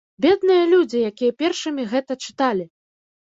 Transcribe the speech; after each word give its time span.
Бедныя 0.23 0.63
людзі, 0.71 1.01
якія 1.09 1.35
першымі 1.43 1.85
гэта 1.91 2.13
чыталі! 2.29 2.65